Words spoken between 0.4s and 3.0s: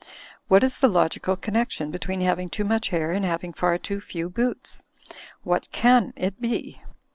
What is the logical con nection between having too much